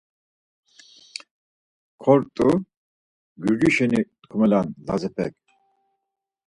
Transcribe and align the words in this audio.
Kortu, 2.03 2.49
Gurci 3.41 3.69
şeni 3.75 4.01
tkumenan 4.21 4.67
Lazepek. 4.87 5.33